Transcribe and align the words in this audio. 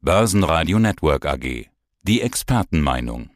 Börsenradio 0.00 0.78
Network 0.78 1.26
AG. 1.26 1.66
Die 2.02 2.20
Expertenmeinung. 2.20 3.30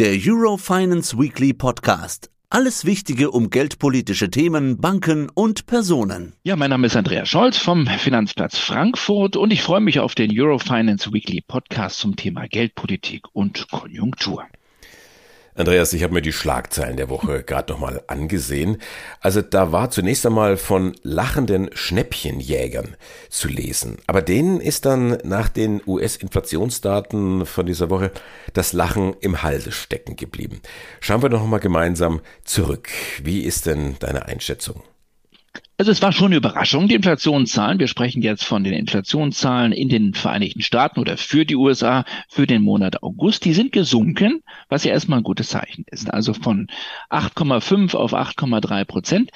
Der 0.00 0.18
Eurofinance 0.20 1.16
Weekly 1.16 1.52
Podcast. 1.52 2.32
Alles 2.50 2.84
Wichtige 2.84 3.30
um 3.30 3.48
geldpolitische 3.48 4.28
Themen, 4.28 4.80
Banken 4.80 5.30
und 5.32 5.66
Personen. 5.66 6.34
Ja, 6.42 6.56
mein 6.56 6.70
Name 6.70 6.88
ist 6.88 6.96
Andreas 6.96 7.28
Scholz 7.28 7.58
vom 7.58 7.86
Finanzplatz 7.86 8.58
Frankfurt 8.58 9.36
und 9.36 9.52
ich 9.52 9.62
freue 9.62 9.80
mich 9.80 10.00
auf 10.00 10.16
den 10.16 10.32
Eurofinance 10.36 11.12
Weekly 11.12 11.42
Podcast 11.46 12.00
zum 12.00 12.16
Thema 12.16 12.48
Geldpolitik 12.48 13.26
und 13.32 13.68
Konjunktur. 13.70 14.48
Andreas, 15.56 15.92
ich 15.92 16.02
habe 16.02 16.14
mir 16.14 16.22
die 16.22 16.32
Schlagzeilen 16.32 16.96
der 16.96 17.08
Woche 17.08 17.44
gerade 17.44 17.72
nochmal 17.72 18.02
angesehen. 18.08 18.78
Also 19.20 19.40
da 19.40 19.70
war 19.70 19.88
zunächst 19.88 20.26
einmal 20.26 20.56
von 20.56 20.96
lachenden 21.04 21.70
Schnäppchenjägern 21.72 22.96
zu 23.30 23.46
lesen. 23.46 23.98
Aber 24.08 24.20
denen 24.20 24.60
ist 24.60 24.84
dann 24.84 25.18
nach 25.22 25.48
den 25.48 25.80
US-Inflationsdaten 25.86 27.46
von 27.46 27.66
dieser 27.66 27.88
Woche 27.88 28.10
das 28.52 28.72
Lachen 28.72 29.14
im 29.20 29.44
Halse 29.44 29.70
stecken 29.70 30.16
geblieben. 30.16 30.60
Schauen 30.98 31.22
wir 31.22 31.28
doch 31.28 31.40
nochmal 31.40 31.60
gemeinsam 31.60 32.20
zurück. 32.44 32.88
Wie 33.22 33.42
ist 33.42 33.66
denn 33.66 33.94
deine 34.00 34.26
Einschätzung? 34.26 34.82
Also 35.76 35.90
es 35.90 36.02
war 36.02 36.12
schon 36.12 36.26
eine 36.26 36.36
Überraschung, 36.36 36.86
die 36.86 36.94
Inflationszahlen. 36.94 37.80
Wir 37.80 37.88
sprechen 37.88 38.22
jetzt 38.22 38.44
von 38.44 38.62
den 38.62 38.74
Inflationszahlen 38.74 39.72
in 39.72 39.88
den 39.88 40.14
Vereinigten 40.14 40.62
Staaten 40.62 41.00
oder 41.00 41.16
für 41.16 41.44
die 41.44 41.56
USA 41.56 42.04
für 42.28 42.46
den 42.46 42.62
Monat 42.62 43.02
August. 43.02 43.44
Die 43.44 43.54
sind 43.54 43.72
gesunken, 43.72 44.44
was 44.68 44.84
ja 44.84 44.92
erstmal 44.92 45.18
ein 45.18 45.24
gutes 45.24 45.48
Zeichen 45.48 45.84
ist. 45.90 46.14
Also 46.14 46.32
von 46.32 46.68
8,5 47.10 47.96
auf 47.96 48.14
8,3 48.14 48.84
Prozent. 48.84 49.30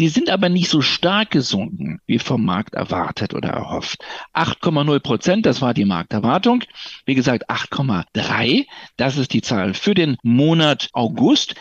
Die 0.00 0.08
sind 0.08 0.30
aber 0.30 0.48
nicht 0.48 0.68
so 0.68 0.80
stark 0.80 1.30
gesunken, 1.30 2.00
wie 2.06 2.18
vom 2.18 2.44
Markt 2.44 2.74
erwartet 2.74 3.32
oder 3.32 3.50
erhofft. 3.50 4.04
8,0 4.34 4.98
Prozent, 4.98 5.46
das 5.46 5.62
war 5.62 5.74
die 5.74 5.84
Markterwartung. 5.84 6.64
Wie 7.06 7.14
gesagt, 7.14 7.48
8,3, 7.48 8.66
das 8.96 9.16
ist 9.16 9.32
die 9.32 9.42
Zahl 9.42 9.74
für 9.74 9.94
den 9.94 10.16
Monat 10.24 10.88
August. 10.92 11.54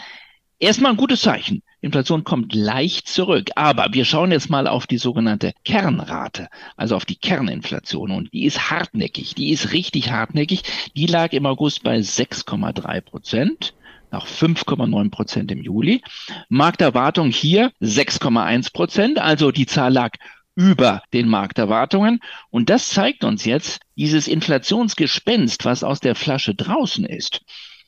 Erstmal 0.58 0.94
ein 0.94 0.98
gutes 0.98 1.22
Zeichen. 1.22 1.62
Inflation 1.84 2.24
kommt 2.24 2.56
leicht 2.56 3.10
zurück. 3.10 3.52
Aber 3.56 3.88
wir 3.92 4.06
schauen 4.06 4.32
jetzt 4.32 4.50
mal 4.50 4.68
auf 4.68 4.88
die 4.88 4.98
sogenannte 4.98 5.54
Kernrate, 5.66 6.48
also 6.78 6.96
auf 6.96 7.04
die 7.04 7.18
Kerninflation. 7.18 8.12
Und 8.12 8.32
die 8.34 8.46
ist 8.46 8.72
hartnäckig. 8.72 9.36
Die 9.36 9.52
ist 9.52 9.74
richtig 9.74 10.10
hartnäckig. 10.10 10.64
Die 10.96 11.08
lag 11.08 11.34
im 11.34 11.46
August 11.46 11.84
bei 11.84 11.98
6,3 11.98 13.02
Prozent 13.02 13.74
nach 14.12 14.26
5,9 14.26 15.12
Prozent 15.12 15.52
im 15.52 15.62
Juli. 15.62 16.02
Markterwartung 16.48 17.32
hier 17.32 17.72
6,1 17.82 18.72
Prozent. 18.72 19.20
Also 19.20 19.52
die 19.52 19.66
Zahl 19.66 19.92
lag 19.92 20.12
über 20.56 21.02
den 21.12 21.28
Markterwartungen. 21.28 22.22
Und 22.50 22.70
das 22.70 22.88
zeigt 22.90 23.26
uns 23.26 23.44
jetzt 23.44 23.82
dieses 23.98 24.30
Inflationsgespenst, 24.30 25.66
was 25.66 25.84
aus 25.84 26.00
der 26.00 26.16
Flasche 26.16 26.56
draußen 26.56 27.06
ist. 27.06 27.42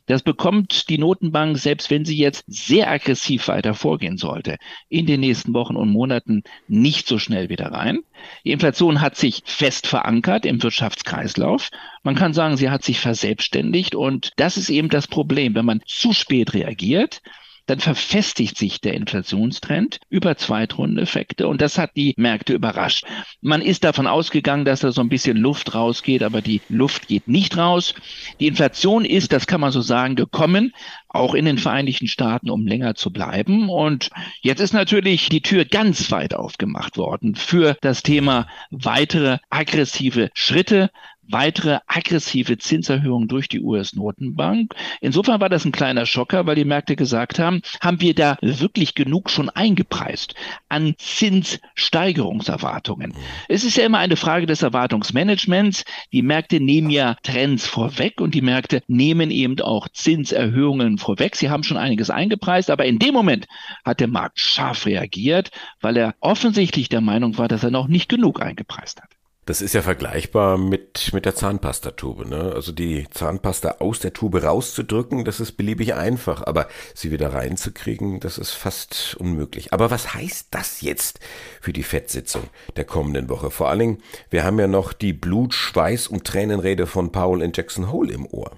Das 0.08 0.22
bekommt 0.22 0.90
die 0.90 0.98
Notenbank, 0.98 1.58
selbst 1.58 1.90
wenn 1.90 2.06
sie 2.06 2.18
jetzt 2.18 2.44
sehr 2.48 2.90
aggressiv 2.90 3.48
weiter 3.48 3.74
vorgehen 3.74 4.18
sollte, 4.18 4.58
in 4.88 5.06
den 5.06 5.20
nächsten 5.20 5.54
Wochen 5.54 5.76
und 5.76 5.90
Monaten 5.90 6.44
nicht 6.68 7.08
so 7.08 7.18
schnell 7.18 7.50
wieder 7.50 7.72
rein. 7.72 8.00
Die 8.44 8.52
Inflation 8.52 9.02
hat 9.02 9.16
sich 9.16 9.42
fest 9.46 9.88
verankert 9.88 10.46
im 10.46 10.62
Wirtschaftskreislauf. 10.62 11.70
Man 12.04 12.16
kann 12.16 12.34
sagen, 12.34 12.58
sie 12.58 12.70
hat 12.70 12.84
sich 12.84 13.00
verselbstständigt 13.00 13.96
und 13.96 14.32
das 14.38 14.58
ist 14.58 14.70
eben 14.70 14.90
das 14.90 15.08
Problem. 15.08 15.56
Wenn 15.56 15.66
man 15.66 15.82
zu 15.86 16.14
spät 16.14 16.54
reagiert, 16.54 17.22
dann 17.66 17.80
verfestigt 17.80 18.58
sich 18.58 18.82
der 18.82 18.94
Inflationstrend 18.94 20.00
über 20.10 20.38
Zweitrundeneffekte 20.38 21.48
und 21.48 21.62
das 21.62 21.78
hat 21.78 21.92
die 21.96 22.14
Märkte 22.18 22.54
überrascht. 22.54 23.06
Man 23.42 23.62
ist 23.62 23.84
davon 23.84 24.08
ausgegangen, 24.08 24.66
dass 24.66 24.82
da 24.82 24.92
so 24.92 25.02
ein 25.02 25.10
bisschen 25.10 25.38
Luft 25.38 25.74
rausgeht, 25.74 26.24
aber 26.24 26.42
die 26.42 26.62
Luft 26.70 27.08
geht 27.08 27.28
nicht 27.28 27.58
raus. 27.58 27.94
Die 28.40 28.48
Inflation 28.48 29.06
ist, 29.06 29.32
das 29.32 29.48
kann 29.48 29.62
man 29.62 29.72
so 29.72 29.82
sagen, 29.82 30.16
gekommen, 30.16 30.74
auch 31.16 31.34
in 31.34 31.46
den 31.46 31.58
Vereinigten 31.58 32.08
Staaten, 32.08 32.50
um 32.50 32.68
länger 32.68 32.96
zu 32.96 33.12
bleiben. 33.12 33.70
Und 33.70 34.10
jetzt 34.42 34.60
ist 34.60 34.74
natürlich 34.74 35.30
die 35.30 35.42
Tür 35.42 35.66
ganz 35.66 36.12
weit 36.12 36.36
aufgemacht 36.36 36.98
worden 36.98 37.36
für 37.36 37.78
das 37.82 38.04
Thema 38.04 38.48
weitere 38.70 39.38
aggressive 39.50 40.30
Schritte 40.34 40.92
weitere 41.30 41.80
aggressive 41.88 42.58
Zinserhöhungen 42.58 43.28
durch 43.28 43.48
die 43.48 43.62
US-Notenbank. 43.62 44.74
Insofern 45.02 45.42
war 45.42 45.50
das 45.50 45.66
ein 45.66 45.72
kleiner 45.72 46.06
Schocker, 46.06 46.46
weil 46.46 46.56
die 46.56 46.66
Märkte 46.66 46.96
gesagt 46.96 47.40
haben, 47.40 47.62
haben 47.82 48.02
wir 48.02 48.14
da 48.14 48.38
wirklich 48.42 48.96
genug 48.96 49.30
schon 49.30 49.50
eingepreist 49.50 50.36
an 50.70 50.96
Zinssteigerungserwartungen. 50.98 53.14
Es 53.48 53.64
ist 53.64 53.78
ja 53.78 53.86
immer 53.86 54.00
eine 54.00 54.16
Frage 54.16 54.46
des 54.46 54.62
Erwartungsmanagements. 54.62 55.86
Die 56.12 56.22
Märkte 56.22 56.60
nehmen 56.60 56.90
ja 56.90 57.16
Trends 57.24 57.68
vorweg 57.68 58.22
und 58.22 58.36
die 58.36 58.42
Märkte 58.42 58.82
nehmen 58.88 59.32
eben 59.32 59.60
auch 59.62 59.88
Zinserhöhungen 59.90 60.98
vorweg. 60.98 61.36
Sie 61.36 61.50
haben 61.50 61.64
schon 61.64 61.78
einiges 61.78 62.10
eingepreist, 62.10 62.70
aber 62.70 62.86
in 62.86 63.00
dem 63.00 63.14
Moment 63.14 63.48
hat 63.84 64.00
der 64.00 64.08
Markt 64.08 64.40
scharf 64.40 64.86
reagiert, 64.86 65.52
weil 65.82 65.98
er 65.98 66.16
offensichtlich 66.20 66.90
der 66.90 67.02
Meinung 67.02 67.38
war, 67.38 67.48
dass 67.48 67.64
er 67.64 67.72
noch 67.72 67.88
nicht 67.88 68.10
genug 68.10 68.42
eingepreist 68.42 69.02
hat. 69.02 69.15
Das 69.48 69.62
ist 69.62 69.76
ja 69.76 69.84
vergleichbar 69.84 70.58
mit, 70.58 71.14
mit 71.14 71.26
der 71.26 71.36
Zahnpastatube. 71.36 72.28
Ne? 72.28 72.52
Also 72.56 72.72
die 72.72 73.08
Zahnpasta 73.12 73.76
aus 73.78 74.00
der 74.00 74.12
Tube 74.12 74.42
rauszudrücken, 74.42 75.24
das 75.24 75.40
ist 75.40 75.52
beliebig 75.52 75.94
einfach, 75.94 76.42
aber 76.48 76.68
sie 76.96 77.12
wieder 77.12 77.32
reinzukriegen, 77.32 78.20
das 78.20 78.40
ist 78.40 78.54
fast 78.54 79.16
unmöglich. 79.20 79.72
Aber 79.72 79.92
was 79.92 80.16
heißt 80.16 80.48
das 80.50 80.82
jetzt 80.82 81.20
für 81.62 81.74
die 81.74 81.84
Fettsitzung 81.84 82.46
der 82.76 82.86
kommenden 82.86 83.30
Woche? 83.30 83.52
Vor 83.52 83.70
allen 83.70 83.80
Dingen, 83.80 84.04
wir 84.32 84.44
haben 84.44 84.60
ja 84.60 84.68
noch 84.68 84.94
die 84.94 85.14
Blut, 85.14 85.54
Schweiß 85.54 86.08
und 86.08 86.26
Tränenrede 86.26 86.88
von 86.88 87.12
Paul 87.12 87.44
in 87.44 87.52
Jackson 87.54 87.92
Hole 87.92 88.12
im 88.12 88.26
Ohr. 88.26 88.58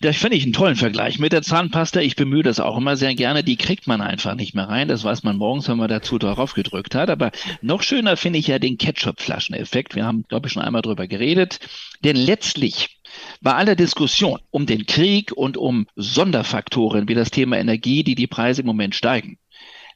Das 0.00 0.18
finde 0.18 0.36
ich 0.36 0.44
einen 0.44 0.52
tollen 0.52 0.76
Vergleich 0.76 1.18
mit 1.18 1.32
der 1.32 1.40
Zahnpasta. 1.40 2.00
Ich 2.00 2.16
bemühe 2.16 2.42
das 2.42 2.60
auch 2.60 2.76
immer 2.76 2.96
sehr 2.96 3.14
gerne. 3.14 3.42
Die 3.42 3.56
kriegt 3.56 3.86
man 3.86 4.02
einfach 4.02 4.34
nicht 4.34 4.54
mehr 4.54 4.68
rein. 4.68 4.88
Das 4.88 5.04
weiß 5.04 5.22
man 5.22 5.38
morgens, 5.38 5.68
wenn 5.68 5.78
man 5.78 5.88
dazu 5.88 6.18
darauf 6.18 6.52
gedrückt 6.52 6.94
hat. 6.94 7.08
Aber 7.08 7.30
noch 7.62 7.82
schöner 7.82 8.18
finde 8.18 8.38
ich 8.38 8.46
ja 8.46 8.58
den 8.58 8.76
Ketchup-Flaschen-Effekt. 8.76 9.94
Wir 9.94 10.04
haben, 10.04 10.24
glaube 10.28 10.48
ich, 10.48 10.52
schon 10.52 10.62
einmal 10.62 10.82
drüber 10.82 11.06
geredet. 11.06 11.60
Denn 12.04 12.16
letztlich 12.16 12.98
bei 13.40 13.54
aller 13.54 13.74
Diskussion 13.74 14.40
um 14.50 14.66
den 14.66 14.84
Krieg 14.84 15.32
und 15.32 15.56
um 15.56 15.86
Sonderfaktoren 15.96 17.08
wie 17.08 17.14
das 17.14 17.30
Thema 17.30 17.56
Energie, 17.56 18.04
die 18.04 18.14
die 18.14 18.26
Preise 18.26 18.60
im 18.60 18.66
Moment 18.66 18.94
steigen, 18.94 19.38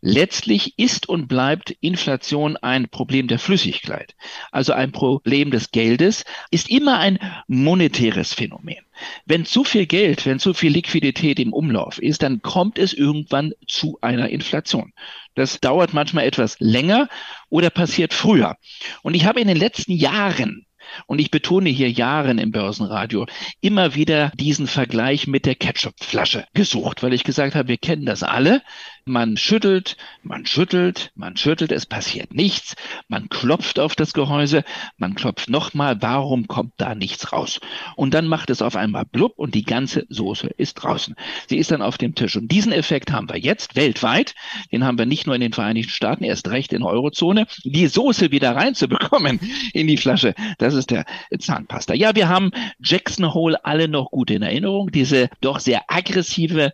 Letztlich 0.02 0.78
ist 0.78 1.08
und 1.10 1.28
bleibt 1.28 1.72
Inflation 1.80 2.56
ein 2.56 2.88
Problem 2.88 3.28
der 3.28 3.38
Flüssigkeit, 3.38 4.14
also 4.50 4.72
ein 4.72 4.92
Problem 4.92 5.50
des 5.50 5.72
Geldes, 5.72 6.24
ist 6.50 6.70
immer 6.70 6.98
ein 6.98 7.18
monetäres 7.48 8.32
Phänomen. 8.32 8.78
Wenn 9.26 9.44
zu 9.44 9.62
viel 9.62 9.84
Geld, 9.84 10.24
wenn 10.24 10.38
zu 10.38 10.54
viel 10.54 10.72
Liquidität 10.72 11.38
im 11.38 11.52
Umlauf 11.52 12.00
ist, 12.00 12.22
dann 12.22 12.40
kommt 12.40 12.78
es 12.78 12.94
irgendwann 12.94 13.52
zu 13.66 13.98
einer 14.00 14.30
Inflation. 14.30 14.92
Das 15.34 15.60
dauert 15.60 15.92
manchmal 15.92 16.24
etwas 16.24 16.56
länger 16.60 17.08
oder 17.50 17.68
passiert 17.68 18.14
früher. 18.14 18.56
Und 19.02 19.14
ich 19.14 19.26
habe 19.26 19.40
in 19.40 19.48
den 19.48 19.56
letzten 19.58 19.92
Jahren 19.92 20.66
und 21.06 21.18
ich 21.18 21.30
betone 21.30 21.70
hier 21.70 21.90
Jahren 21.90 22.38
im 22.38 22.50
Börsenradio 22.50 23.26
immer 23.60 23.94
wieder 23.94 24.32
diesen 24.36 24.66
Vergleich 24.66 25.26
mit 25.26 25.46
der 25.46 25.54
Ketchupflasche 25.54 26.46
gesucht, 26.54 27.02
weil 27.02 27.12
ich 27.12 27.24
gesagt 27.24 27.54
habe, 27.54 27.68
wir 27.68 27.78
kennen 27.78 28.06
das 28.06 28.22
alle. 28.22 28.62
Man 29.06 29.36
schüttelt, 29.36 29.96
man 30.22 30.46
schüttelt, 30.46 31.10
man 31.14 31.36
schüttelt, 31.36 31.72
es 31.72 31.86
passiert 31.86 32.32
nichts. 32.34 32.76
Man 33.08 33.28
klopft 33.28 33.80
auf 33.80 33.96
das 33.96 34.12
Gehäuse, 34.12 34.62
man 34.98 35.14
klopft 35.14 35.48
nochmal, 35.50 36.00
warum 36.00 36.46
kommt 36.46 36.74
da 36.76 36.94
nichts 36.94 37.32
raus? 37.32 37.60
Und 37.96 38.14
dann 38.14 38.26
macht 38.26 38.50
es 38.50 38.62
auf 38.62 38.76
einmal 38.76 39.04
blub 39.04 39.32
und 39.36 39.54
die 39.54 39.64
ganze 39.64 40.06
Soße 40.10 40.48
ist 40.56 40.74
draußen. 40.74 41.16
Sie 41.48 41.56
ist 41.56 41.70
dann 41.70 41.82
auf 41.82 41.98
dem 41.98 42.14
Tisch. 42.14 42.36
Und 42.36 42.52
diesen 42.52 42.72
Effekt 42.72 43.10
haben 43.10 43.28
wir 43.28 43.38
jetzt 43.38 43.74
weltweit. 43.74 44.34
Den 44.70 44.84
haben 44.84 44.98
wir 44.98 45.06
nicht 45.06 45.26
nur 45.26 45.34
in 45.34 45.40
den 45.40 45.52
Vereinigten 45.52 45.90
Staaten, 45.90 46.24
erst 46.24 46.48
recht 46.48 46.72
in 46.72 46.80
der 46.80 46.90
Eurozone. 46.90 47.46
Die 47.64 47.86
Soße 47.86 48.30
wieder 48.30 48.54
reinzubekommen 48.54 49.40
in 49.72 49.86
die 49.86 49.96
Flasche, 49.96 50.34
das 50.58 50.74
ist 50.74 50.79
der 50.86 51.04
Zahnpasta. 51.38 51.94
Ja, 51.94 52.14
wir 52.14 52.28
haben 52.28 52.50
Jackson 52.82 53.34
Hole 53.34 53.64
alle 53.64 53.88
noch 53.88 54.10
gut 54.10 54.30
in 54.30 54.42
Erinnerung. 54.42 54.90
Diese 54.90 55.28
doch 55.40 55.60
sehr 55.60 55.82
aggressive 55.88 56.72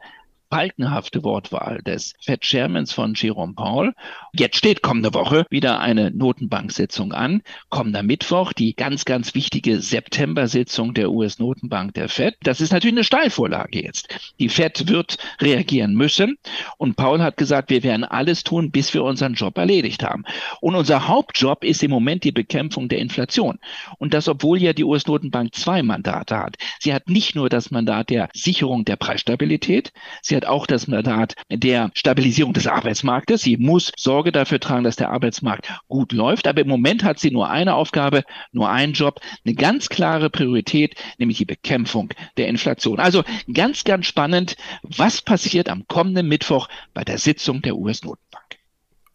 falkenhafte 0.51 1.25
Wortwahl 1.25 1.81
des 1.83 2.15
Fed 2.21 2.45
Chairmans 2.45 2.93
von 2.93 3.15
Jerome 3.15 3.55
Paul. 3.55 3.95
Jetzt 4.33 4.57
steht 4.57 4.83
kommende 4.83 5.13
Woche 5.15 5.45
wieder 5.51 5.81
eine 5.81 6.11
Notenbanksitzung 6.11 7.13
an. 7.13 7.43
Kommender 7.69 8.03
Mittwoch 8.03 8.53
die 8.53 8.75
ganz, 8.75 9.05
ganz 9.05 9.35
wichtige 9.35 9.81
September-Sitzung 9.81 10.95
der 10.95 11.11
US-Notenbank 11.11 11.95
der 11.95 12.09
Fed. 12.09 12.37
Das 12.43 12.61
ist 12.61 12.73
natürlich 12.73 12.95
eine 12.95 13.05
Steilvorlage 13.05 13.83
jetzt. 13.83 14.09
Die 14.39 14.49
Fed 14.49 14.89
wird 14.89 15.19
reagieren 15.41 15.95
müssen. 15.95 16.39
Und 16.79 16.97
Paul 16.97 17.23
hat 17.23 17.37
gesagt, 17.37 17.71
wir 17.71 17.83
werden 17.83 18.05
alles 18.05 18.45
tun, 18.45 18.71
bis 18.71 18.95
wir 18.95 19.03
unseren 19.03 19.35
Job 19.35 19.59
erledigt 19.59 20.05
haben. 20.05 20.25
Und 20.61 20.75
unser 20.75 21.09
Hauptjob 21.09 21.65
ist 21.65 21.83
im 21.83 21.91
Moment 21.91 22.25
die 22.25 22.33
Bekämpfung 22.33 22.89
der 22.89 22.99
Inflation. 22.99 23.59
Und 23.99 24.15
das, 24.15 24.29
obwohl 24.29 24.63
ja 24.63 24.73
die 24.73 24.85
US-Notenbank 24.85 25.55
zwei 25.55 25.83
Mandate 25.83 26.39
hat. 26.39 26.57
Sie 26.79 26.95
hat 26.95 27.09
nicht 27.09 27.35
nur 27.35 27.49
das 27.49 27.71
Mandat 27.71 28.11
der 28.11 28.29
Sicherung 28.33 28.85
der 28.85 28.97
Preisstabilität, 28.97 29.93
sie 30.23 30.36
hat 30.37 30.47
auch 30.47 30.67
das 30.67 30.87
Mandat 30.87 31.35
der 31.51 31.91
Stabilisierung 31.95 32.53
des 32.53 32.67
Arbeitsmarktes. 32.67 33.43
Sie 33.43 33.57
muss 33.57 33.93
Sorge 33.97 34.33
dafür 34.33 34.61
tragen, 34.61 34.85
dass 34.85 34.97
der 34.97 35.11
Arbeitsmarkt 35.11 35.69
gut 35.89 36.13
läuft. 36.13 36.47
Aber 36.47 36.61
im 36.61 36.69
Moment 36.69 37.05
hat 37.05 37.19
sie 37.19 37.31
nur 37.31 37.51
eine 37.51 37.75
Aufgabe, 37.75 38.25
nur 38.53 38.71
einen 38.71 38.93
Job, 38.93 39.21
eine 39.45 39.55
ganz 39.55 39.89
klare 39.89 40.31
Priorität, 40.31 40.95
nämlich 41.19 41.39
die 41.39 41.45
Bekämpfung 41.45 42.11
der 42.37 42.49
Inflation. 42.49 43.01
Also 43.01 43.25
ganz, 43.53 43.85
ganz 43.85 44.07
spannend, 44.07 44.57
was 44.83 45.23
passiert 45.23 45.69
am 45.69 45.87
kommenden 45.89 46.29
Mittwoch 46.29 46.69
bei 46.95 47.05
der 47.05 47.19
Sitzung 47.19 47.63
der 47.63 47.77
US-Notenbank. 47.77 48.46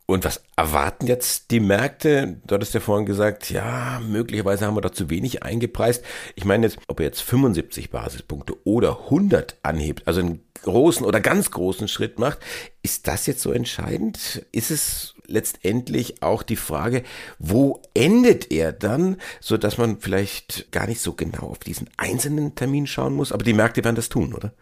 Und 0.05 0.25
was 0.25 0.43
erwarten 0.57 1.07
jetzt 1.07 1.51
die 1.51 1.61
Märkte? 1.61 2.41
Du 2.45 2.55
hattest 2.55 2.73
ja 2.73 2.81
vorhin 2.81 3.05
gesagt, 3.05 3.49
ja, 3.49 4.01
möglicherweise 4.05 4.65
haben 4.65 4.75
wir 4.75 4.81
da 4.81 4.91
zu 4.91 5.09
wenig 5.09 5.43
eingepreist. 5.43 6.03
Ich 6.35 6.43
meine 6.43 6.65
jetzt, 6.65 6.79
ob 6.87 6.99
er 6.99 7.05
jetzt 7.05 7.21
75 7.21 7.91
Basispunkte 7.91 8.55
oder 8.65 9.05
100 9.05 9.57
anhebt, 9.63 10.07
also 10.07 10.19
einen 10.19 10.43
großen 10.63 11.05
oder 11.05 11.21
ganz 11.21 11.51
großen 11.51 11.87
Schritt 11.87 12.19
macht, 12.19 12.39
ist 12.83 13.07
das 13.07 13.25
jetzt 13.25 13.41
so 13.41 13.51
entscheidend? 13.51 14.45
Ist 14.51 14.71
es 14.71 15.15
letztendlich 15.27 16.21
auch 16.21 16.43
die 16.43 16.55
Frage, 16.55 17.03
wo 17.39 17.81
endet 17.93 18.51
er 18.51 18.73
dann, 18.73 19.17
so 19.39 19.57
dass 19.57 19.77
man 19.77 19.99
vielleicht 19.99 20.71
gar 20.71 20.87
nicht 20.87 21.01
so 21.01 21.13
genau 21.13 21.47
auf 21.47 21.59
diesen 21.59 21.89
einzelnen 21.97 22.55
Termin 22.55 22.85
schauen 22.85 23.15
muss, 23.15 23.31
aber 23.31 23.43
die 23.43 23.53
Märkte 23.53 23.83
werden 23.83 23.95
das 23.95 24.09
tun, 24.09 24.33
oder? 24.33 24.53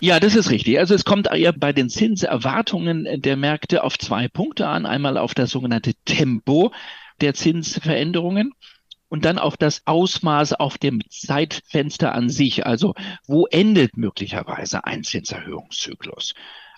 Ja, 0.00 0.20
das 0.20 0.36
ist 0.36 0.50
richtig. 0.50 0.78
Also 0.78 0.94
es 0.94 1.04
kommt 1.04 1.28
eher 1.28 1.52
bei 1.52 1.72
den 1.72 1.90
Zinserwartungen 1.90 3.20
der 3.20 3.36
Märkte 3.36 3.82
auf 3.82 3.98
zwei 3.98 4.28
Punkte 4.28 4.68
an. 4.68 4.86
Einmal 4.86 5.18
auf 5.18 5.34
das 5.34 5.50
sogenannte 5.50 5.94
Tempo 6.04 6.72
der 7.20 7.34
Zinsveränderungen 7.34 8.52
und 9.08 9.24
dann 9.24 9.38
auf 9.38 9.56
das 9.56 9.82
Ausmaß 9.86 10.52
auf 10.52 10.78
dem 10.78 11.00
Zeitfenster 11.10 12.14
an 12.14 12.30
sich. 12.30 12.64
Also 12.64 12.94
wo 13.26 13.46
endet 13.46 13.96
möglicherweise 13.96 14.84
ein 14.84 15.02
Zinserhöhungszyklus? 15.02 16.34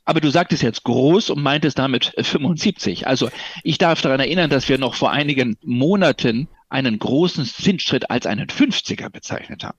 Aber 0.07 0.23
du 0.23 0.31
sagtest 0.31 0.63
jetzt 0.63 0.85
groß 0.85 1.29
und 1.29 1.43
meintest 1.43 1.79
damit 1.79 2.15
75. 2.19 3.07
Also 3.07 3.29
ich 3.63 3.77
darf 3.77 4.01
daran 4.01 4.21
erinnern, 4.21 4.49
dass 4.49 4.71
wir 4.71 4.79
noch 4.79 4.95
vor 4.95 5.11
einigen 5.11 5.59
Monaten 5.63 6.49
einen 6.71 6.99
großen 6.99 7.45
Zinsschritt 7.45 8.11
als 8.11 8.25
einen 8.25 8.47
50er 8.47 9.11
bezeichnet 9.11 9.63
haben 9.63 9.79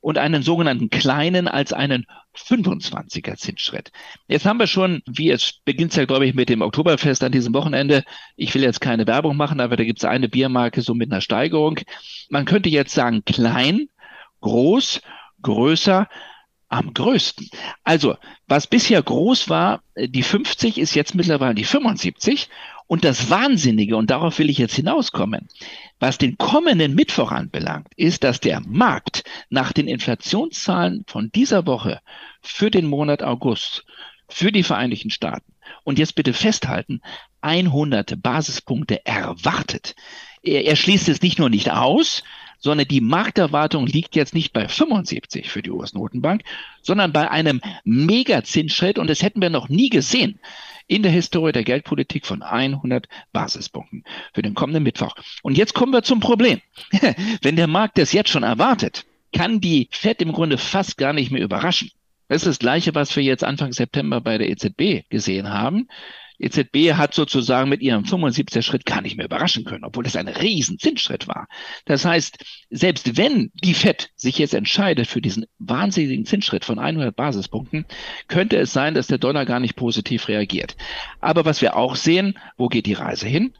und 0.00 0.18
einen 0.18 0.42
sogenannten 0.42 0.90
kleinen 0.90 1.48
als 1.48 1.72
einen 1.72 2.06
25er 2.36 3.36
Zinsschritt. 3.36 3.90
Jetzt 4.28 4.46
haben 4.46 4.58
wir 4.58 4.66
schon, 4.66 5.02
wie 5.06 5.30
es 5.30 5.54
beginnt 5.64 5.96
ja, 5.96 6.04
glaube 6.04 6.26
ich, 6.26 6.34
mit 6.34 6.48
dem 6.48 6.62
Oktoberfest 6.62 7.24
an 7.24 7.32
diesem 7.32 7.54
Wochenende. 7.54 8.04
Ich 8.36 8.54
will 8.54 8.62
jetzt 8.62 8.80
keine 8.80 9.06
Werbung 9.06 9.36
machen, 9.36 9.60
aber 9.60 9.76
da 9.76 9.84
gibt 9.84 9.98
es 9.98 10.04
eine 10.04 10.28
Biermarke 10.28 10.82
so 10.82 10.94
mit 10.94 11.10
einer 11.10 11.20
Steigerung. 11.20 11.80
Man 12.28 12.44
könnte 12.44 12.68
jetzt 12.68 12.94
sagen 12.94 13.24
klein, 13.24 13.88
groß, 14.40 15.00
größer, 15.42 16.08
am 16.68 16.92
größten. 16.92 17.48
Also, 17.82 18.16
was 18.46 18.66
bisher 18.66 19.02
groß 19.02 19.48
war, 19.48 19.82
die 19.96 20.22
50 20.22 20.78
ist 20.78 20.94
jetzt 20.94 21.14
mittlerweile 21.14 21.54
die 21.54 21.64
75 21.64 22.48
und 22.88 23.04
das 23.04 23.30
Wahnsinnige, 23.30 23.96
und 23.96 24.10
darauf 24.10 24.38
will 24.38 24.50
ich 24.50 24.58
jetzt 24.58 24.74
hinauskommen, 24.74 25.46
was 26.00 26.18
den 26.18 26.38
kommenden 26.38 26.94
Mittwoch 26.94 27.30
anbelangt, 27.30 27.88
ist, 27.96 28.24
dass 28.24 28.40
der 28.40 28.60
Markt 28.60 29.24
nach 29.50 29.72
den 29.72 29.86
Inflationszahlen 29.86 31.04
von 31.06 31.30
dieser 31.32 31.66
Woche 31.66 32.00
für 32.40 32.70
den 32.70 32.86
Monat 32.86 33.22
August 33.22 33.84
für 34.28 34.50
die 34.50 34.62
Vereinigten 34.62 35.10
Staaten 35.10 35.52
und 35.84 35.98
jetzt 35.98 36.14
bitte 36.14 36.32
festhalten, 36.32 37.00
100 37.42 38.20
Basispunkte 38.22 39.04
erwartet. 39.06 39.94
Er, 40.42 40.64
er 40.64 40.76
schließt 40.76 41.08
es 41.08 41.22
nicht 41.22 41.38
nur 41.38 41.50
nicht 41.50 41.70
aus, 41.70 42.22
sondern 42.58 42.88
die 42.88 43.00
Markterwartung 43.00 43.86
liegt 43.86 44.16
jetzt 44.16 44.34
nicht 44.34 44.52
bei 44.52 44.66
75 44.66 45.48
für 45.50 45.62
die 45.62 45.70
US-Notenbank, 45.70 46.42
sondern 46.82 47.12
bei 47.12 47.30
einem 47.30 47.60
Megazinsschritt 47.84 48.98
und 48.98 49.08
das 49.08 49.22
hätten 49.22 49.42
wir 49.42 49.50
noch 49.50 49.68
nie 49.68 49.90
gesehen 49.90 50.40
in 50.88 51.02
der 51.02 51.12
Historie 51.12 51.52
der 51.52 51.64
Geldpolitik 51.64 52.26
von 52.26 52.42
100 52.42 53.08
Basispunkten 53.32 54.04
für 54.34 54.42
den 54.42 54.54
kommenden 54.54 54.82
Mittwoch. 54.82 55.14
Und 55.42 55.56
jetzt 55.56 55.74
kommen 55.74 55.92
wir 55.92 56.02
zum 56.02 56.18
Problem. 56.18 56.60
Wenn 57.42 57.56
der 57.56 57.68
Markt 57.68 57.98
das 57.98 58.12
jetzt 58.12 58.30
schon 58.30 58.42
erwartet, 58.42 59.04
kann 59.32 59.60
die 59.60 59.88
Fed 59.92 60.20
im 60.22 60.32
Grunde 60.32 60.58
fast 60.58 60.96
gar 60.96 61.12
nicht 61.12 61.30
mehr 61.30 61.42
überraschen. 61.42 61.90
Das 62.28 62.42
ist 62.42 62.46
das 62.46 62.58
Gleiche, 62.58 62.94
was 62.94 63.14
wir 63.14 63.22
jetzt 63.22 63.44
Anfang 63.44 63.72
September 63.72 64.20
bei 64.20 64.38
der 64.38 64.48
EZB 64.50 65.08
gesehen 65.08 65.50
haben. 65.50 65.88
EZB 66.38 66.94
hat 66.94 67.14
sozusagen 67.14 67.68
mit 67.68 67.80
ihrem 67.80 68.04
75er 68.04 68.62
Schritt 68.62 68.86
gar 68.86 69.00
nicht 69.00 69.16
mehr 69.16 69.26
überraschen 69.26 69.64
können, 69.64 69.84
obwohl 69.84 70.06
es 70.06 70.16
ein 70.16 70.28
riesen 70.28 70.78
Zinsschritt 70.78 71.26
war. 71.28 71.48
Das 71.84 72.04
heißt, 72.04 72.38
selbst 72.70 73.16
wenn 73.16 73.50
die 73.54 73.74
FED 73.74 74.10
sich 74.16 74.38
jetzt 74.38 74.54
entscheidet 74.54 75.06
für 75.06 75.20
diesen 75.20 75.46
wahnsinnigen 75.58 76.26
Zinsschritt 76.26 76.64
von 76.64 76.78
100 76.78 77.14
Basispunkten, 77.14 77.86
könnte 78.28 78.56
es 78.56 78.72
sein, 78.72 78.94
dass 78.94 79.08
der 79.08 79.18
Dollar 79.18 79.44
gar 79.44 79.60
nicht 79.60 79.76
positiv 79.76 80.28
reagiert. 80.28 80.76
Aber 81.20 81.44
was 81.44 81.60
wir 81.60 81.76
auch 81.76 81.96
sehen, 81.96 82.38
wo 82.56 82.68
geht 82.68 82.86
die 82.86 82.94
Reise 82.94 83.26
hin? 83.26 83.52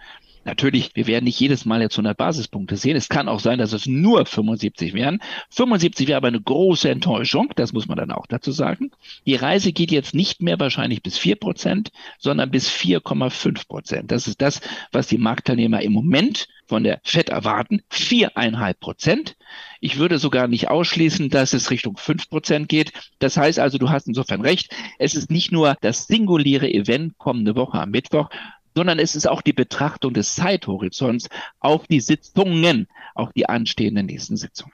Natürlich, 0.44 0.90
wir 0.94 1.06
werden 1.06 1.24
nicht 1.24 1.40
jedes 1.40 1.64
Mal 1.64 1.82
jetzt 1.82 1.94
100 1.94 2.16
Basispunkte 2.16 2.76
sehen. 2.76 2.96
Es 2.96 3.08
kann 3.08 3.28
auch 3.28 3.40
sein, 3.40 3.58
dass 3.58 3.72
es 3.72 3.86
nur 3.86 4.24
75 4.24 4.94
wären. 4.94 5.20
75 5.50 6.08
wäre 6.08 6.16
aber 6.16 6.28
eine 6.28 6.40
große 6.40 6.90
Enttäuschung, 6.90 7.52
das 7.56 7.72
muss 7.72 7.88
man 7.88 7.98
dann 7.98 8.10
auch 8.10 8.26
dazu 8.26 8.52
sagen. 8.52 8.90
Die 9.26 9.34
Reise 9.34 9.72
geht 9.72 9.90
jetzt 9.90 10.14
nicht 10.14 10.42
mehr 10.42 10.58
wahrscheinlich 10.58 11.02
bis 11.02 11.18
4 11.18 11.36
Prozent, 11.36 11.90
sondern 12.18 12.50
bis 12.50 12.68
4,5 12.70 13.68
Prozent. 13.68 14.10
Das 14.10 14.26
ist 14.26 14.40
das, 14.40 14.60
was 14.92 15.06
die 15.06 15.18
Marktteilnehmer 15.18 15.82
im 15.82 15.92
Moment 15.92 16.48
von 16.66 16.84
der 16.84 17.00
FED 17.02 17.30
erwarten. 17.30 17.80
Viereinhalb 17.88 18.78
Prozent. 18.78 19.36
Ich 19.80 19.98
würde 19.98 20.18
sogar 20.18 20.48
nicht 20.48 20.68
ausschließen, 20.68 21.30
dass 21.30 21.52
es 21.52 21.70
Richtung 21.70 21.96
5 21.96 22.28
Prozent 22.28 22.68
geht. 22.68 22.92
Das 23.18 23.36
heißt 23.36 23.58
also, 23.58 23.78
du 23.78 23.90
hast 23.90 24.06
insofern 24.06 24.42
recht. 24.42 24.74
Es 24.98 25.14
ist 25.14 25.30
nicht 25.30 25.50
nur 25.50 25.76
das 25.80 26.06
singuläre 26.06 26.70
Event 26.70 27.16
kommende 27.18 27.56
Woche 27.56 27.80
am 27.80 27.90
Mittwoch, 27.90 28.28
sondern 28.78 29.00
es 29.00 29.16
ist 29.16 29.26
auch 29.26 29.42
die 29.42 29.52
Betrachtung 29.52 30.14
des 30.14 30.36
Zeithorizonts 30.36 31.28
auf 31.58 31.88
die 31.88 31.98
Sitzungen, 31.98 32.86
auf 33.16 33.32
die 33.32 33.48
anstehenden 33.48 34.06
nächsten 34.06 34.36
Sitzungen. 34.36 34.72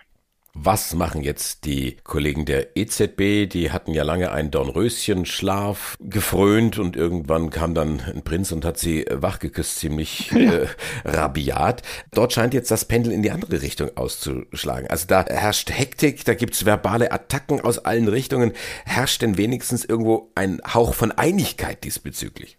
Was 0.53 0.95
machen 0.95 1.23
jetzt 1.23 1.65
die 1.65 1.97
Kollegen 2.05 2.45
der 2.45 2.77
EZB? 2.77 3.49
Die 3.49 3.73
hatten 3.73 3.95
ja 3.95 4.05
lange 4.05 4.31
einen 4.31 4.51
Dornröschenschlaf 4.51 5.97
gefrönt 6.01 6.79
und 6.79 6.97
irgendwann 6.97 7.49
kam 7.49 7.75
dann 7.75 8.01
ein 8.01 8.25
Prinz 8.25 8.53
und 8.53 8.67
hat 8.67 8.79
sie 8.79 9.07
wachgeküsst, 9.11 9.79
ziemlich 9.79 10.31
ja. 10.33 10.53
äh, 10.53 10.67
rabiat. 11.07 11.83
Dort 12.13 12.35
scheint 12.35 12.53
jetzt 12.53 12.71
das 12.71 12.85
Pendel 12.85 13.15
in 13.15 13.23
die 13.23 13.31
andere 13.31 13.63
Richtung 13.63 13.97
auszuschlagen. 13.97 14.89
Also 14.91 15.07
da 15.07 15.25
herrscht 15.25 15.71
Hektik, 15.71 16.27
da 16.27 16.35
gibt's 16.35 16.67
verbale 16.67 17.11
Attacken 17.11 17.63
aus 17.63 17.79
allen 17.79 18.09
Richtungen. 18.09 18.53
Herrscht 18.85 19.23
denn 19.23 19.39
wenigstens 19.39 19.83
irgendwo 19.87 20.31
ein 20.35 20.61
Hauch 20.75 20.93
von 20.93 21.11
Einigkeit 21.11 21.83
diesbezüglich? 21.85 22.59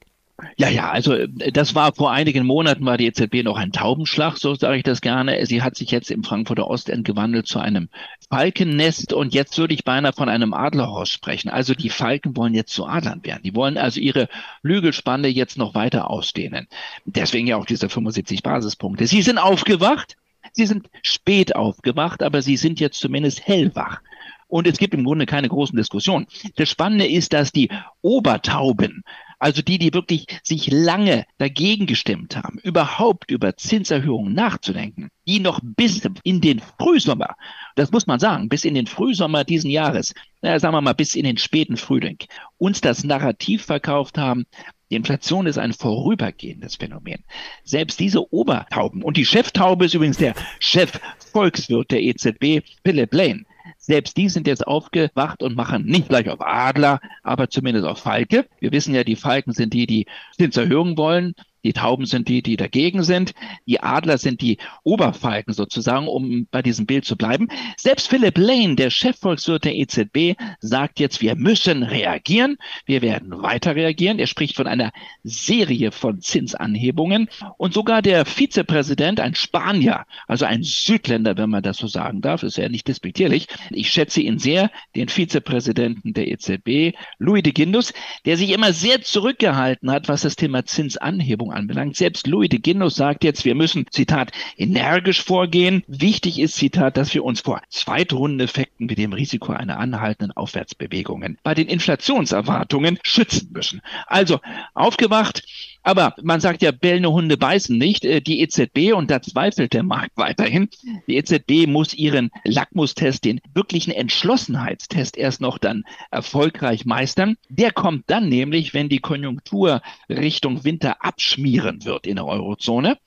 Ja, 0.58 0.68
ja, 0.68 0.92
also 0.92 1.14
äh, 1.14 1.52
das 1.52 1.76
war 1.76 1.94
vor 1.94 2.12
einigen 2.12 2.46
Monaten 2.46 2.86
war 2.86 2.98
die 2.98 3.08
EZB 3.08 3.44
noch 3.44 3.58
ein 3.58 3.72
Taubenschlag, 3.72 4.38
so 4.38 4.54
sage 4.56 4.78
ich 4.78 4.84
das 4.84 5.00
gerne. 5.00 5.46
Sie 5.46 5.62
hat 5.62 5.78
sich 5.78 5.92
jetzt 5.92 6.12
im 6.12 6.24
Frankfurter 6.24 6.68
Ostend 6.68 7.06
gewandelt 7.06 7.48
zu 7.48 7.60
einem 7.60 7.88
Falkennest 8.30 9.14
und 9.14 9.34
jetzt 9.34 9.58
würde 9.58 9.74
ich 9.74 9.86
beinahe 9.86 10.12
von 10.12 10.28
einem 10.28 10.54
Adlerhorst 10.54 11.14
sprechen. 11.14 11.50
Also 11.50 11.74
die 11.74 11.90
Falken 11.90 12.36
wollen 12.36 12.54
jetzt 12.54 12.74
zu 12.74 12.86
Adlern 12.86 13.24
werden. 13.24 13.44
Die 13.44 13.56
wollen 13.56 13.78
also 13.78 14.02
ihre 14.02 14.28
Flügelspanne 14.62 15.30
jetzt 15.30 15.57
noch 15.57 15.74
weiter 15.74 16.09
ausdehnen. 16.09 16.68
Deswegen 17.06 17.48
ja 17.48 17.56
auch 17.56 17.66
diese 17.66 17.88
75 17.88 18.44
Basispunkte. 18.44 19.07
Sie 19.07 19.21
sind 19.21 19.38
aufgewacht. 19.38 20.18
Sie 20.52 20.66
sind 20.66 20.90
spät 21.02 21.56
aufgewacht, 21.56 22.21
aber 22.24 22.42
sie 22.42 22.57
sind 22.57 22.80
jetzt 22.80 23.00
zumindest 23.00 23.45
hellwach. 23.48 24.02
Und 24.48 24.68
es 24.68 24.78
gibt 24.78 24.94
im 24.94 25.04
Grunde 25.04 25.26
keine 25.26 25.50
großen 25.50 25.76
Diskussionen. 25.76 26.28
Das 26.56 26.69
Spannende 26.69 27.07
ist, 27.07 27.33
dass 27.33 27.52
die 27.52 27.69
Obertauben 28.02 29.04
also 29.45 29.61
die, 29.61 29.78
die 29.78 29.94
wirklich 29.94 30.25
sich 30.42 30.71
lange 30.71 31.28
dagegen 31.37 31.85
gestimmt 31.85 32.35
haben, 32.35 32.57
überhaupt 32.64 33.30
über 33.30 33.56
Zinserhöhungen 33.56 34.33
nachzudenken, 34.33 35.09
die 35.28 35.40
noch 35.40 35.59
bis 35.61 36.02
in 36.23 36.42
den 36.42 36.59
Frühsommer, 36.80 37.35
das 37.75 37.92
muss 37.92 38.07
man 38.07 38.19
sagen, 38.19 38.49
bis 38.49 38.66
in 38.66 38.73
den 38.73 38.87
Frühsommer 38.87 39.44
diesen 39.44 39.69
Jahres, 39.69 40.16
naja, 40.42 40.59
sagen 40.59 40.73
wir 40.73 40.81
mal 40.81 40.94
bis 40.94 41.14
in 41.14 41.25
den 41.25 41.37
späten 41.37 41.78
Frühling, 41.78 42.18
uns 42.57 42.81
das 42.81 43.04
Narrativ 43.04 43.66
verkauft 43.66 44.18
haben, 44.18 44.47
die 44.90 44.95
Inflation 44.95 45.45
ist 45.45 45.59
ein 45.59 45.73
vorübergehendes 45.73 46.78
Phänomen. 46.78 47.23
Selbst 47.64 47.99
diese 47.99 48.33
Obertauben, 48.33 49.04
und 49.04 49.16
die 49.16 49.25
Cheftaube 49.25 49.85
ist 49.85 49.94
übrigens 49.94 50.18
der 50.18 50.33
Chef-Volkswirt 50.59 51.92
der 51.92 52.02
EZB, 52.02 52.68
Philip 52.83 53.14
Lane, 53.14 53.44
selbst 53.85 54.18
die 54.18 54.30
sind 54.30 54.47
jetzt 54.47 54.65
aufgewacht 54.65 55.44
und 55.44 55.56
machen 55.56 55.85
nicht 55.85 56.09
gleich 56.09 56.30
auf 56.30 56.42
Adler, 56.42 56.99
aber 57.23 57.49
zumindest 57.49 57.85
auf 57.85 57.99
Falke. 57.99 58.47
Wir 58.59 58.71
wissen 58.71 58.95
ja, 58.95 59.04
die 59.04 59.15
Falken 59.15 59.54
sind 59.54 59.73
die, 59.73 59.85
die 59.85 60.07
Zinserhöhungen 60.37 60.97
wollen. 60.97 61.35
Die 61.66 61.74
Tauben 61.74 62.06
sind 62.06 62.28
die, 62.28 62.44
die 62.44 62.57
dagegen 62.57 63.02
sind. 63.02 63.34
Die 63.66 63.81
Adler 63.81 64.19
sind 64.19 64.42
die 64.42 64.60
Oberfalken 64.84 65.52
sozusagen, 65.52 66.07
um 66.07 66.48
bei 66.52 66.62
diesem 66.62 66.86
Bild 66.86 67.06
zu 67.06 67.18
bleiben. 67.18 67.48
Selbst 67.76 68.07
Philip 68.07 68.38
Lane, 68.38 68.76
der 68.76 68.92
Chefvolkswirt 68.92 69.66
der 69.66 69.76
EZB, 69.76 70.40
sagt 70.60 71.00
jetzt, 71.00 71.22
wir 71.22 71.36
müssen 71.36 71.81
reagieren. 71.81 72.57
Wir 72.86 73.02
werden 73.02 73.42
weiter 73.42 73.76
reagieren. 73.76 74.19
Er 74.19 74.28
spricht 74.28 74.56
von 74.56 74.68
einer 74.68 74.92
Serie 75.24 75.92
von 75.92 76.22
Zinsanhebungen. 76.22 77.30
Und 77.57 77.74
sogar 77.74 78.04
der 78.04 78.26
Vizepräsident, 78.26 79.19
ein 79.19 79.34
Spanier, 79.34 80.06
also 80.28 80.45
ein 80.45 80.62
Südländer, 80.62 81.36
wenn 81.36 81.50
man 81.50 81.64
das 81.64 81.78
so 81.78 81.88
sagen 81.88 82.22
darf, 82.22 82.44
ist 82.44 82.57
ja 82.57 82.69
nicht 82.69 82.88
despektierlich. 82.88 83.48
Ich 83.72 83.90
schätze 83.90 84.22
ihn 84.22 84.38
sehr, 84.38 84.69
den 84.95 85.10
Vizepräsidenten 85.10 86.14
der 86.14 86.28
EZB, 86.28 86.95
Louis 87.18 87.42
de 87.42 87.54
Guindos, 87.54 87.92
der 88.26 88.38
sich 88.38 88.52
immer 88.52 88.72
sehr 88.72 89.02
zurückgehalten 89.02 89.90
hat, 89.90 90.07
was 90.07 90.22
das 90.22 90.36
Thema 90.36 90.64
Zinsanhebung 90.64 91.55
anbelangt. 91.56 91.95
Selbst 91.95 92.28
Louis 92.28 92.50
de 92.50 92.59
Guindos 92.59 92.95
sagt 92.95 93.24
jetzt, 93.24 93.45
wir 93.45 93.56
müssen, 93.56 93.85
Zitat, 93.90 94.31
energisch 94.57 95.24
vorgehen. 95.24 95.83
Wichtig 95.88 96.40
ist, 96.40 96.56
Zitat, 96.56 96.97
dass 96.97 97.14
wir 97.14 97.24
uns 97.24 97.42
vor 97.42 97.62
Zweitrundeneffekten 97.69 98.88
mit 98.88 98.97
dem 98.97 99.14
Risiko 99.14 99.54
einer 99.54 99.80
anhaltenden 99.80 100.35
Aufwärtsbewegungen 100.35 101.38
bei 101.44 101.54
den 101.54 101.68
Inflationserwartungen 101.68 103.00
schützen 103.04 103.50
müssen. 103.52 103.81
Also 104.07 104.40
aufgewacht, 104.74 105.44
aber 105.85 106.15
man 106.23 106.42
sagt 106.42 106.63
ja, 106.63 106.71
bellende 106.71 107.11
Hunde 107.11 107.37
beißen 107.37 107.77
nicht. 107.77 108.06
Äh, 108.06 108.19
die 108.19 108.42
EZB, 108.42 108.94
und 108.94 109.11
da 109.11 109.21
zweifelt 109.21 109.73
der 109.73 109.83
Markt 109.83 110.18
weiterhin, 110.18 110.68
die 111.07 111.15
EZB 111.15 111.68
muss 111.68 111.94
ihren 111.94 112.31
Lackmustest, 112.44 113.23
den 113.23 113.39
wirklichen 113.54 113.92
Entschlossenheitstest 113.92 115.15
erst 115.15 115.42
noch 115.42 115.59
dann 115.59 115.83
erfolgreich 116.09 116.85
meistern. 116.85 117.37
Der 117.49 117.71
kommt 117.71 118.06
dann 118.07 118.30
nämlich, 118.30 118.73
wenn 118.73 118.89
die 118.89 118.99
Konjunktur 118.99 119.81
Richtung 120.09 120.63
Winter 120.63 121.06
abschmieren 121.06 121.85
wird 121.85 122.07
in 122.07 122.15
der 122.15 122.25
Eurozone. 122.25 122.97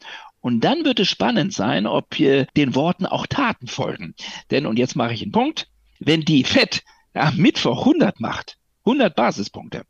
Und 0.40 0.62
dann 0.62 0.84
wird 0.84 1.00
es 1.00 1.08
spannend 1.08 1.52
sein, 1.52 1.86
ob 1.86 2.10
den 2.10 2.74
Worten 2.76 3.06
auch 3.06 3.26
Taten 3.26 3.66
folgen. 3.66 4.14
Denn, 4.52 4.66
und 4.66 4.78
jetzt 4.78 4.94
mache 4.94 5.12
ich 5.12 5.22
einen 5.22 5.32
Punkt, 5.32 5.66
wenn 5.98 6.20
die 6.20 6.44
FED 6.44 6.84
am 7.12 7.36
Mittwoch 7.38 7.80
100 7.80 8.20
macht, 8.20 8.56
100 8.84 9.16
Basispunkte, 9.16 9.82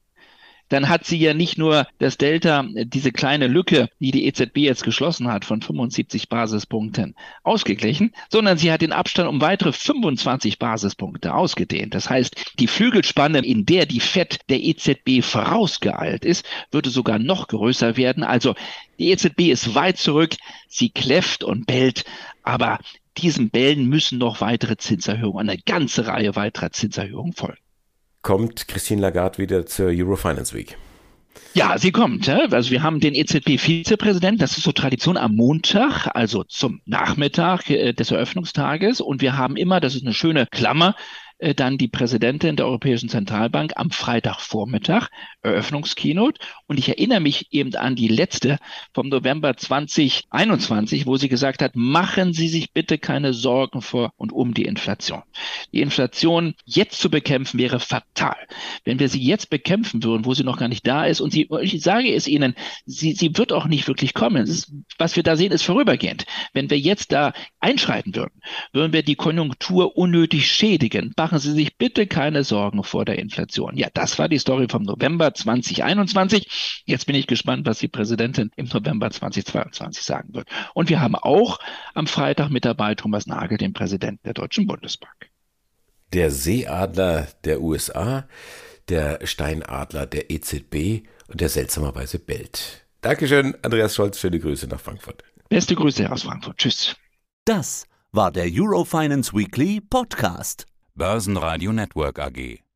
dann 0.68 0.88
hat 0.88 1.04
sie 1.04 1.18
ja 1.18 1.34
nicht 1.34 1.58
nur 1.58 1.86
das 1.98 2.18
Delta, 2.18 2.64
diese 2.68 3.12
kleine 3.12 3.46
Lücke, 3.46 3.88
die 3.98 4.10
die 4.10 4.26
EZB 4.26 4.58
jetzt 4.58 4.84
geschlossen 4.84 5.28
hat 5.28 5.44
von 5.44 5.62
75 5.62 6.28
Basispunkten 6.28 7.14
ausgeglichen, 7.42 8.12
sondern 8.30 8.58
sie 8.58 8.70
hat 8.70 8.82
den 8.82 8.92
Abstand 8.92 9.28
um 9.28 9.40
weitere 9.40 9.72
25 9.72 10.58
Basispunkte 10.58 11.34
ausgedehnt. 11.34 11.94
Das 11.94 12.10
heißt, 12.10 12.54
die 12.58 12.66
Flügelspanne, 12.66 13.38
in 13.38 13.66
der 13.66 13.86
die 13.86 14.00
FED 14.00 14.40
der 14.48 14.62
EZB 14.62 15.22
vorausgeeilt 15.22 16.24
ist, 16.24 16.46
würde 16.70 16.90
sogar 16.90 17.18
noch 17.18 17.48
größer 17.48 17.96
werden. 17.96 18.22
Also 18.22 18.54
die 18.98 19.10
EZB 19.10 19.50
ist 19.50 19.74
weit 19.74 19.96
zurück, 19.96 20.36
sie 20.68 20.90
kläfft 20.90 21.44
und 21.44 21.66
bellt, 21.66 22.04
aber 22.42 22.78
diesem 23.16 23.50
Bellen 23.50 23.88
müssen 23.88 24.18
noch 24.18 24.40
weitere 24.40 24.76
Zinserhöhungen, 24.76 25.48
eine 25.48 25.60
ganze 25.60 26.06
Reihe 26.06 26.36
weiterer 26.36 26.70
Zinserhöhungen 26.70 27.32
folgen 27.32 27.58
kommt 28.28 28.68
Christine 28.68 29.00
Lagarde 29.00 29.38
wieder 29.38 29.64
zur 29.64 29.86
Eurofinance 29.86 30.54
Week. 30.54 30.76
Ja, 31.54 31.78
sie 31.78 31.92
kommt. 31.92 32.28
Also 32.28 32.70
wir 32.70 32.82
haben 32.82 33.00
den 33.00 33.14
EZB-Vizepräsidenten, 33.14 34.38
das 34.38 34.58
ist 34.58 34.64
so 34.64 34.72
Tradition 34.72 35.16
am 35.16 35.34
Montag, 35.34 36.08
also 36.14 36.44
zum 36.44 36.82
Nachmittag 36.84 37.70
äh, 37.70 37.94
des 37.94 38.10
Eröffnungstages. 38.10 39.00
Und 39.00 39.22
wir 39.22 39.38
haben 39.38 39.56
immer, 39.56 39.80
das 39.80 39.94
ist 39.94 40.04
eine 40.04 40.12
schöne 40.12 40.46
Klammer, 40.46 40.94
äh, 41.38 41.54
dann 41.54 41.78
die 41.78 41.88
Präsidentin 41.88 42.56
der 42.56 42.66
Europäischen 42.66 43.08
Zentralbank 43.08 43.72
am 43.76 43.90
Freitagvormittag, 43.90 45.08
Eröffnungskeynote. 45.42 46.40
Und 46.66 46.78
ich 46.78 46.88
erinnere 46.88 47.20
mich 47.20 47.52
eben 47.52 47.74
an 47.76 47.96
die 47.96 48.08
letzte 48.08 48.58
vom 48.92 49.08
November 49.08 49.56
2021, 49.56 51.06
wo 51.06 51.16
sie 51.16 51.28
gesagt 51.28 51.62
hat, 51.62 51.76
machen 51.76 52.32
Sie 52.32 52.48
sich 52.48 52.72
bitte 52.72 52.98
keine 52.98 53.32
Sorgen 53.32 53.82
vor 53.82 54.12
und 54.16 54.32
um 54.32 54.54
die 54.54 54.64
Inflation. 54.64 55.22
Die 55.72 55.80
Inflation 55.80 56.54
jetzt 56.64 57.00
zu 57.00 57.10
bekämpfen 57.10 57.58
wäre 57.58 57.80
fatal. 57.80 58.36
Wenn 58.84 58.98
wir 58.98 59.08
sie 59.08 59.22
jetzt 59.22 59.50
bekämpfen 59.50 60.02
würden, 60.02 60.24
wo 60.24 60.34
sie 60.34 60.44
noch 60.44 60.58
gar 60.58 60.68
nicht 60.68 60.86
da 60.86 61.04
ist, 61.04 61.20
und 61.20 61.32
sie, 61.32 61.48
ich 61.60 61.80
sage 61.82 62.12
es 62.12 62.26
Ihnen, 62.26 62.54
sie, 62.84 63.12
sie 63.12 63.36
wird 63.36 63.52
auch 63.52 63.66
nicht 63.66 63.86
wirklich 63.86 64.14
kommen. 64.14 64.44
Ist, 64.44 64.72
was 64.98 65.16
wir 65.16 65.22
da 65.22 65.36
sehen, 65.36 65.52
ist 65.52 65.62
vorübergehend. 65.62 66.26
Wenn 66.52 66.70
wir 66.70 66.78
jetzt 66.78 67.12
da 67.12 67.32
einschreiten 67.60 68.14
würden, 68.14 68.40
würden 68.72 68.92
wir 68.92 69.02
die 69.02 69.16
Konjunktur 69.16 69.96
unnötig 69.96 70.50
schädigen 70.50 71.12
machen 71.28 71.40
Sie 71.40 71.52
sich 71.52 71.76
bitte 71.76 72.06
keine 72.06 72.42
Sorgen 72.42 72.82
vor 72.82 73.04
der 73.04 73.18
Inflation. 73.18 73.76
Ja, 73.76 73.88
das 73.92 74.18
war 74.18 74.30
die 74.30 74.38
Story 74.38 74.66
vom 74.70 74.82
November 74.82 75.34
2021. 75.34 76.82
Jetzt 76.86 77.04
bin 77.04 77.14
ich 77.14 77.26
gespannt, 77.26 77.66
was 77.66 77.80
die 77.80 77.88
Präsidentin 77.88 78.50
im 78.56 78.64
November 78.72 79.10
2022 79.10 80.02
sagen 80.02 80.32
wird. 80.32 80.48
Und 80.72 80.88
wir 80.88 81.02
haben 81.02 81.14
auch 81.16 81.58
am 81.92 82.06
Freitag 82.06 82.48
mit 82.48 82.64
dabei 82.64 82.94
Thomas 82.94 83.26
Nagel, 83.26 83.58
den 83.58 83.74
Präsidenten 83.74 84.22
der 84.24 84.32
Deutschen 84.32 84.66
Bundesbank. 84.66 85.28
Der 86.14 86.30
Seeadler 86.30 87.28
der 87.44 87.60
USA, 87.60 88.26
der 88.88 89.18
Steinadler 89.26 90.06
der 90.06 90.30
EZB 90.30 91.06
und 91.26 91.42
der 91.42 91.50
seltsamerweise 91.50 92.18
bellt. 92.18 92.86
Dankeschön, 93.02 93.54
Andreas 93.60 93.94
Scholz, 93.94 94.18
schöne 94.18 94.38
Grüße 94.38 94.66
nach 94.66 94.80
Frankfurt. 94.80 95.22
Beste 95.50 95.74
Grüße 95.74 96.10
aus 96.10 96.22
Frankfurt. 96.22 96.56
Tschüss. 96.56 96.96
Das 97.44 97.84
war 98.12 98.32
der 98.32 98.46
Eurofinance 98.50 99.34
Weekly 99.34 99.82
Podcast. 99.82 100.64
Börsenradio 100.98 101.70
Network 101.70 102.18
AG. 102.18 102.67